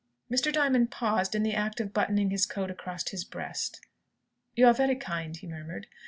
Mr. 0.31 0.51
Diamond 0.51 0.89
paused 0.89 1.35
in 1.35 1.43
the 1.43 1.53
act 1.53 1.79
of 1.79 1.93
buttoning 1.93 2.31
his 2.31 2.47
coat 2.47 2.71
across 2.71 3.07
his 3.11 3.23
breast. 3.23 3.81
"You 4.55 4.65
are 4.65 4.73
very 4.73 4.95
kind," 4.95 5.37
he 5.37 5.45
murmured. 5.45 5.85